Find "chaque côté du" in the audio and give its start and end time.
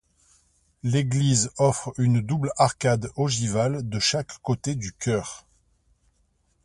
3.99-4.93